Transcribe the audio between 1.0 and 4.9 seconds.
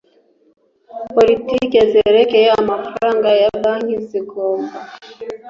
Politiki zerekeye amafaranga ya banki zigomba